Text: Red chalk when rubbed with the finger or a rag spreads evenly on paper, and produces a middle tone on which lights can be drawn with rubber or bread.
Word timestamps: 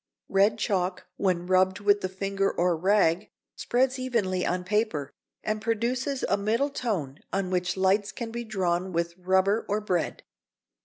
Red 0.29 0.57
chalk 0.57 1.05
when 1.17 1.45
rubbed 1.45 1.79
with 1.79 2.01
the 2.01 2.09
finger 2.09 2.51
or 2.51 2.71
a 2.71 2.75
rag 2.75 3.29
spreads 3.55 3.99
evenly 3.99 4.43
on 4.43 4.63
paper, 4.63 5.11
and 5.43 5.61
produces 5.61 6.23
a 6.27 6.37
middle 6.37 6.71
tone 6.71 7.19
on 7.31 7.51
which 7.51 7.77
lights 7.77 8.11
can 8.11 8.31
be 8.31 8.43
drawn 8.43 8.93
with 8.93 9.15
rubber 9.15 9.63
or 9.69 9.79
bread. 9.79 10.23